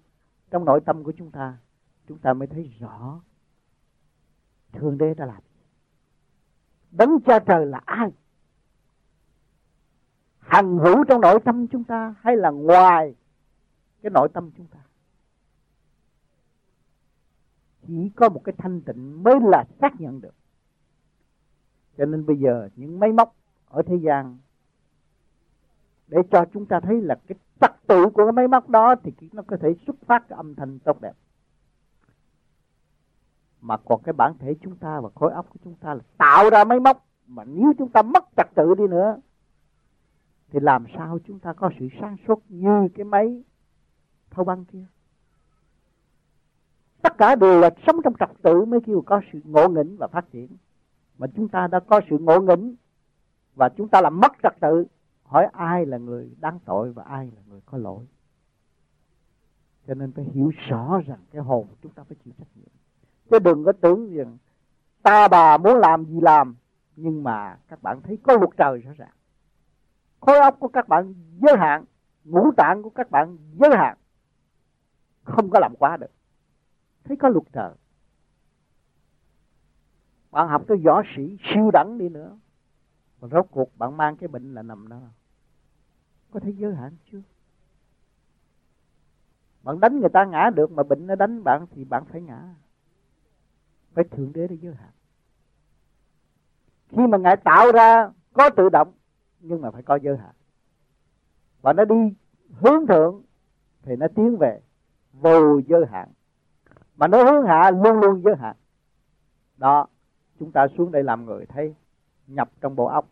[0.51, 1.57] trong nội tâm của chúng ta
[2.07, 3.21] chúng ta mới thấy rõ
[4.73, 5.41] Thượng Đế đã làm.
[6.91, 8.11] Đấng cha trời là ai?
[10.39, 13.15] Hằng hữu trong nội tâm chúng ta Hay là ngoài
[14.01, 14.79] cái nội tâm chúng ta?
[17.87, 20.35] Chỉ có một cái thanh tịnh mới là xác nhận được.
[21.97, 23.35] Cho nên bây giờ những máy móc
[23.67, 24.37] ở thế gian,
[26.07, 29.11] Để cho chúng ta thấy là cái trật tự của cái máy móc đó Thì
[29.31, 31.13] nó có thể xuất phát cái âm thanh tốt đẹp.
[33.61, 36.49] Mà còn cái bản thể chúng ta và khối óc của chúng ta là tạo
[36.49, 39.17] ra máy móc, mà nếu chúng ta mất trật tự đi nữa,
[40.49, 43.43] thì làm sao chúng ta có sự sáng suốt như cái máy
[44.29, 44.85] thâu băng kia?
[47.13, 50.07] Tất cả đều là sống trong trật tự mới kêu có sự ngộ nghĩnh và
[50.07, 50.47] phát triển.
[51.17, 52.75] Mà chúng ta đã có sự ngộ nghĩnh
[53.55, 54.85] và chúng ta làm mất trật tự,
[55.23, 58.05] hỏi ai là người đáng tội và ai là người có lỗi.
[59.87, 62.67] Cho nên phải hiểu rõ rằng cái hồn chúng ta phải chịu trách nhiệm.
[63.29, 64.37] Chứ đừng có tưởng rằng
[65.03, 66.55] ta bà muốn làm gì làm,
[66.95, 69.13] nhưng mà các bạn thấy có luật trời rõ ràng.
[70.19, 71.83] Khối óc của các bạn giới hạn,
[72.23, 73.97] ngũ tạng của các bạn giới hạn,
[75.23, 76.11] không có làm quá được
[77.03, 77.71] thấy có luật trời.
[80.31, 82.37] Bạn học tới võ sĩ siêu đẳng đi nữa.
[83.21, 85.01] Mà rốt cuộc bạn mang cái bệnh là nằm đó.
[86.31, 87.21] Có thấy giới hạn chưa
[89.63, 92.55] bạn đánh người ta ngã được mà bệnh nó đánh bạn thì bạn phải ngã.
[93.93, 94.91] Phải thượng đế để giới hạn
[96.95, 98.93] khi mà ngài tạo ra, có tự động,
[99.39, 100.33] nhưng mà phải có giới hạn
[101.61, 101.95] và nó đi
[102.49, 103.21] hướng thượng,
[103.81, 104.59] thì nó tiến về
[105.13, 106.09] vô giới hạn
[106.95, 108.55] mà nó hướng hạ, luôn luôn giới hạn.
[109.57, 109.87] Đó,
[110.39, 111.75] chúng ta xuống đây làm người, thấy
[112.27, 113.09] nhập trong bộ óc.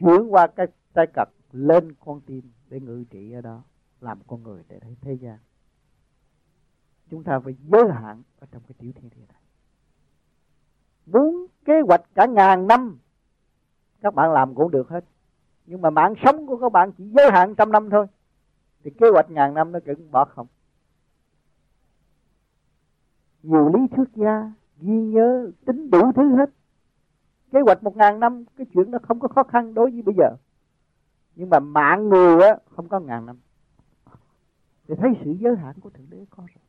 [0.00, 3.62] Chuyển qua cái tay cật, lên con tim để ngự trị ở đó,
[4.00, 5.38] làm con người để thấy thế gian.
[7.10, 9.42] Chúng ta phải giới hạn ở trong cái tiểu thiên địa này.
[11.06, 12.98] Muốn kế hoạch cả ngàn năm,
[14.00, 15.04] các bạn làm cũng được hết.
[15.66, 18.06] Nhưng mà mạng sống của các bạn chỉ giới hạn trăm năm thôi.
[18.84, 20.46] Thì kế hoạch ngàn năm nó cũng bỏ không
[23.46, 26.50] nhiều lý thuyết gia, ghi nhớ, tính đủ thứ hết.
[27.52, 30.14] Kế hoạch một ngàn năm, cái chuyện đó không có khó khăn đối với bây
[30.18, 30.36] giờ.
[31.34, 33.38] Nhưng mà mạng người á, không có ngàn năm.
[34.88, 36.62] Thì thấy sự giới hạn của thượng đế có rồi.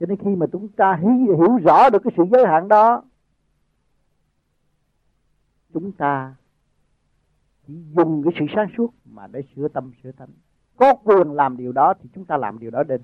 [0.00, 3.02] Cho nên khi mà chúng ta hiểu rõ được cái sự giới hạn đó,
[5.72, 6.34] chúng ta
[7.66, 10.28] chỉ dùng cái sự sáng suốt mà để sửa tâm, sửa tánh.
[10.76, 13.02] Có quyền làm điều đó thì chúng ta làm điều đó đến.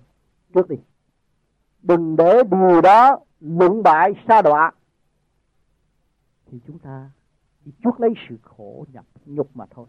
[0.54, 0.76] Trước đi
[1.82, 4.72] đừng để điều đó lụng bại xa đọa.
[6.46, 7.10] Thì chúng ta
[7.64, 9.86] chỉ chuốc lấy sự khổ nhập nhục mà thôi.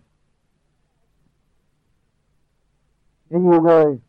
[3.30, 4.00] Nên nhiều người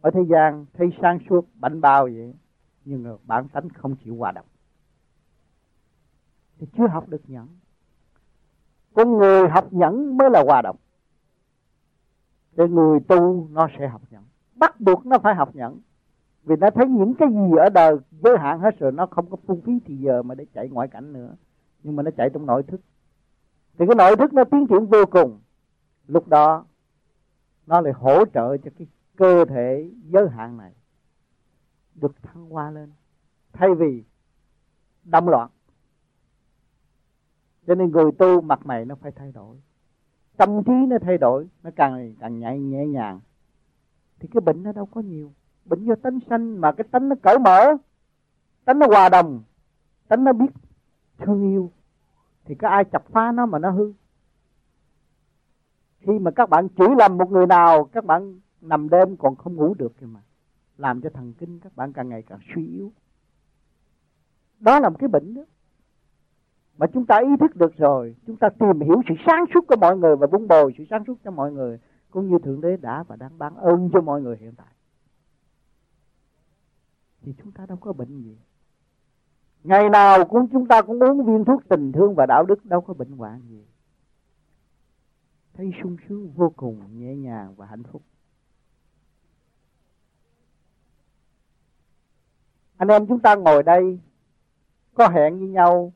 [0.00, 2.34] ở thế gian thấy sáng suốt, bảnh bao vậy,
[2.84, 4.46] nhưng bản tánh không chịu hòa đồng.
[6.58, 7.48] Thì chưa học được nhẫn.
[8.94, 10.76] Con người học nhẫn mới là hòa đồng.
[12.56, 14.24] Cái người tu nó sẽ học nhẫn.
[14.54, 15.80] Bắt buộc nó phải học nhẫn
[16.48, 19.36] vì nó thấy những cái gì ở đời giới hạn hết rồi, nó không có
[19.46, 21.34] phung phí thì giờ mà để chạy ngoại cảnh nữa.
[21.82, 22.80] Nhưng mà nó chạy trong nội thức.
[23.78, 25.40] Thì cái nội thức nó tiến triển vô cùng.
[26.06, 26.64] Lúc đó,
[27.66, 30.72] nó lại hỗ trợ cho cái cơ thể giới hạn này
[31.94, 32.92] được thăng hoa lên.
[33.52, 34.04] Thay vì
[35.04, 35.50] động loạn.
[37.66, 39.56] Cho nên người tu mặt mày nó phải thay đổi.
[40.36, 43.20] Tâm trí nó thay đổi, nó càng càng nhẹ nhẹ nhàng.
[44.18, 45.32] Thì cái bệnh nó đâu có nhiều
[45.68, 47.74] bệnh do tánh sanh mà cái tánh nó cởi mở,
[48.64, 49.42] tánh nó hòa đồng,
[50.08, 50.50] tánh nó biết
[51.18, 51.70] thương yêu,
[52.44, 53.92] thì có ai chập phá nó mà nó hư?
[56.00, 59.54] Khi mà các bạn chửi lầm một người nào, các bạn nằm đêm còn không
[59.54, 60.20] ngủ được kìa mà.
[60.76, 62.92] Làm cho thần kinh các bạn càng ngày càng suy yếu.
[64.60, 65.42] Đó là một cái bệnh đó.
[66.78, 69.76] Mà chúng ta ý thức được rồi, chúng ta tìm hiểu sự sáng suốt của
[69.80, 71.78] mọi người và vun bồi sự sáng suốt cho mọi người,
[72.10, 74.66] cũng như thượng đế đã và đang ban ơn cho mọi người hiện tại
[77.28, 78.36] thì chúng ta đâu có bệnh gì.
[79.64, 82.80] Ngày nào cũng chúng ta cũng uống viên thuốc tình thương và đạo đức, đâu
[82.80, 83.64] có bệnh hoạn gì.
[85.54, 88.02] Thấy sung sướng vô cùng, nhẹ nhàng và hạnh phúc.
[92.76, 94.00] Anh em chúng ta ngồi đây,
[94.94, 95.92] có hẹn với nhau,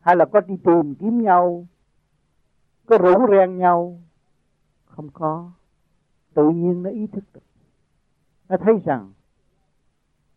[0.00, 1.66] hay là có đi tìm kiếm nhau,
[2.86, 4.02] có rủ ren nhau?
[4.84, 5.52] Không có.
[6.34, 7.42] Tự nhiên nó ý thức được.
[8.48, 9.12] Nó thấy rằng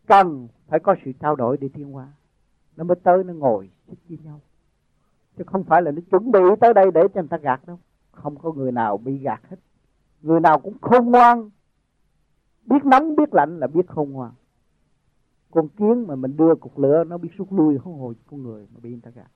[0.06, 2.08] cần phải có sự trao đổi để tiến hóa
[2.76, 4.40] nó mới tới, nó ngồi xích với nhau.
[5.36, 7.78] Chứ không phải là nó chuẩn bị tới đây để cho người ta gạt đâu.
[8.12, 9.56] Không có người nào bị gạt hết.
[10.22, 11.50] Người nào cũng khôn ngoan.
[12.66, 14.32] Biết nóng, biết lạnh là biết khôn ngoan.
[15.50, 18.66] Con kiến mà mình đưa cục lửa, nó biết rút lui không hồi con người
[18.74, 19.30] mà bị người ta gạt.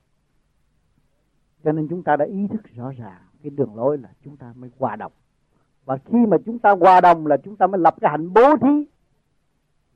[1.63, 4.53] Cho nên chúng ta đã ý thức rõ ràng cái đường lối là chúng ta
[4.55, 5.11] mới hòa đồng.
[5.85, 8.57] Và khi mà chúng ta hòa đồng là chúng ta mới lập cái hạnh bố
[8.61, 8.85] thí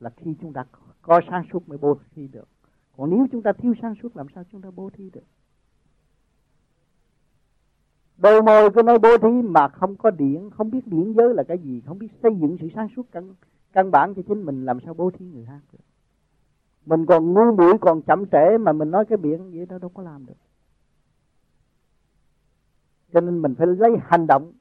[0.02, 0.66] là khi chúng ta
[1.02, 2.48] có sáng suốt mới bố thí được.
[2.98, 5.24] Còn nếu chúng ta thiếu sáng suốt, làm sao chúng ta bố thí được?
[8.18, 11.44] Đôi môi cứ nói bố thí mà không có điển không biết điển giới là
[11.44, 13.36] cái gì, không biết xây dựng sự sáng suốt căn
[13.74, 15.80] căn bản cho chính mình, làm sao bố thí người khác được?
[16.86, 19.90] Mình còn ngu muội, còn chậm trễ mà mình nói cái biển vậy đó đâu
[19.90, 20.34] có làm được.
[23.14, 24.52] Cho nên mình phải lấy hành động,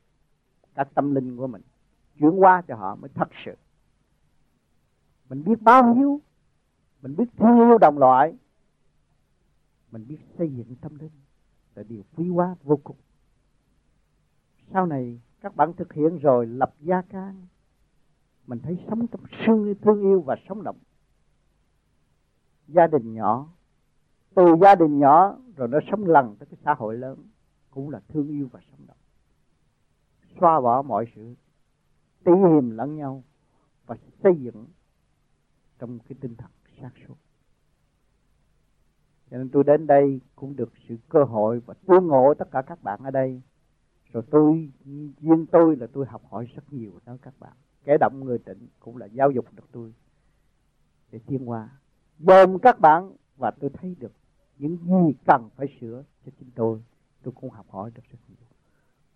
[0.74, 1.62] các tâm linh của mình,
[2.18, 3.54] chuyển qua cho họ mới thật sự
[5.30, 6.20] mình biết bao nhiêu,
[7.02, 8.34] mình biết thương yêu đồng loại,
[9.90, 11.10] mình biết xây dựng tâm linh
[11.74, 12.96] là điều quý hóa vô cùng.
[14.72, 17.46] Sau này các bạn thực hiện rồi, lập gia can,
[18.46, 20.78] mình thấy sống trong sương thương yêu và sống động.
[22.68, 23.48] Gia đình nhỏ,
[24.34, 27.18] từ gia đình nhỏ rồi nó sống lần tới cái xã hội lớn,
[27.70, 28.96] cũng là thương yêu và sống động.
[30.40, 31.34] Xóa bỏ mọi sự
[32.24, 33.22] tí hiềm lẫn nhau
[33.86, 34.66] và xây dựng
[35.80, 37.16] trong cái tinh thần sáng suốt
[39.30, 42.62] cho nên tôi đến đây cũng được sự cơ hội và tương ngộ tất cả
[42.62, 43.42] các bạn ở đây.
[44.12, 44.70] Rồi tôi,
[45.20, 47.52] riêng tôi là tôi học hỏi rất nhiều đó các bạn.
[47.84, 49.94] Kẻ động người tịnh cũng là giáo dục được tôi.
[51.10, 51.68] Để tiến qua
[52.18, 54.12] dòm các bạn và tôi thấy được
[54.58, 56.82] những gì cần phải sửa cho chính tôi.
[57.22, 58.48] Tôi cũng học hỏi được rất nhiều.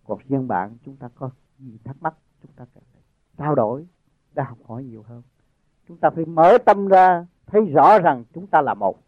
[0.03, 1.29] Còn riêng bạn, chúng ta có
[1.59, 2.83] gì thắc mắc, chúng ta cần
[3.37, 3.87] trao đổi
[4.35, 5.21] để học hỏi nhiều hơn
[5.87, 8.99] chúng ta phải mở tâm ra, thấy rõ rằng chúng ta là một.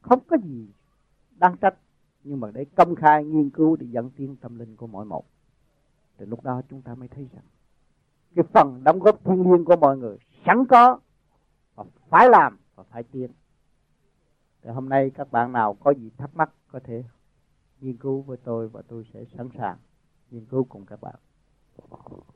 [0.00, 0.68] Không có gì
[1.30, 1.74] đáng trách,
[2.24, 5.24] nhưng mà để công khai, nghiên cứu để dẫn tiến tâm linh của mỗi một.
[6.18, 7.44] Thì lúc đó chúng ta mới thấy rằng,
[8.34, 10.98] cái phần đóng góp thiên liêng của mọi người sẵn có
[11.74, 13.30] và phải làm và phải tiến.
[14.62, 17.04] Thì hôm nay các bạn nào có gì thắc mắc có thể
[17.80, 19.76] nghiên cứu với tôi và tôi sẽ sẵn sàng
[20.30, 21.14] nghiên cứu cùng các bạn.